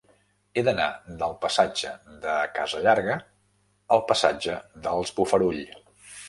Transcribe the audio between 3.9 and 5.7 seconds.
al passatge dels Bofarull.